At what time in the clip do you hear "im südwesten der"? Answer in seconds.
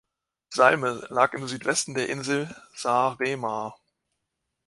1.35-2.09